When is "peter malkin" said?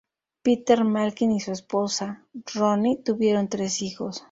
0.41-1.31